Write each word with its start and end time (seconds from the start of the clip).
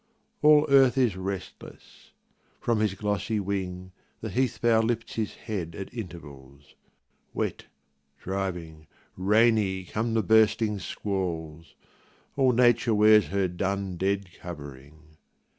All 0.41 0.65
earth 0.67 0.97
is 0.97 1.13
restlessñfrom 1.13 2.81
his 2.81 2.95
glossy 2.95 3.39
wing 3.39 3.91
The 4.21 4.31
heath 4.31 4.57
fowl 4.57 4.81
lifts 4.81 5.13
his 5.13 5.35
head 5.35 5.75
at 5.75 5.93
intervals; 5.93 6.73
Wet, 7.35 7.67
driving, 8.19 8.87
rainy, 9.15 9.83
come 9.83 10.15
the 10.15 10.23
bursting 10.23 10.79
squalls; 10.79 11.75
All 12.35 12.51
nature 12.51 12.95
wears 12.95 13.27
her 13.27 13.47
dun 13.47 13.97
dead 13.97 14.31
covering. 14.41 15.17